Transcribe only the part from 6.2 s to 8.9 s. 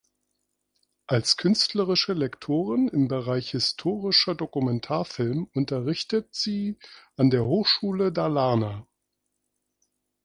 sie an der Hochschule Dalarna.